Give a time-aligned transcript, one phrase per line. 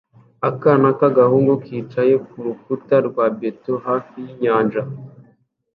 [0.49, 4.81] Akana k'agahungu kicaye ku rukuta rwa beto hafi y'inyanja